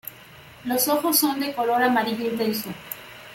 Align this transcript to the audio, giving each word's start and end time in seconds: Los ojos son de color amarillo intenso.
Los 0.65 0.87
ojos 0.87 1.19
son 1.19 1.39
de 1.39 1.53
color 1.53 1.83
amarillo 1.83 2.25
intenso. 2.25 2.69